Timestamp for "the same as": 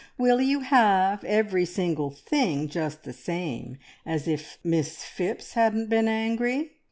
3.03-4.27